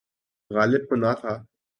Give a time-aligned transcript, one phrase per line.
[0.51, 1.33] غالب کو نہ تھا۔